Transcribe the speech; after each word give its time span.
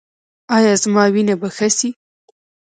ایا 0.55 0.73
زما 0.83 1.03
وینه 1.13 1.35
به 1.41 1.49
ښه 1.55 1.67
شي؟ 1.77 1.89